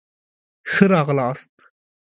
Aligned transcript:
ښه 0.71 0.85
راغلاست 0.91 1.51